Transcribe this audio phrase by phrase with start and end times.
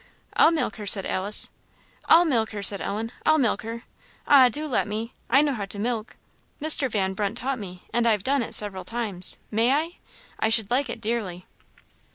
[0.33, 1.51] "I'll milk her," said Alice.
[2.05, 3.83] "I'll milk her!" said Ellen; "I'll milk her!
[4.25, 5.13] Ah, do let me!
[5.29, 6.15] I know how to milk;
[6.59, 6.89] Mr.
[6.89, 9.37] Van Brunt taught me, and I have done it several times.
[9.51, 9.97] May I?
[10.39, 11.45] I should like it dearly."